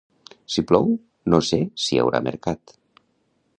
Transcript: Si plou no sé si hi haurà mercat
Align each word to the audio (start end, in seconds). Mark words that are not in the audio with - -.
Si 0.53 0.63
plou 0.71 0.87
no 1.33 1.41
sé 1.49 1.61
si 1.83 1.95
hi 1.97 2.01
haurà 2.05 2.25
mercat 2.31 2.77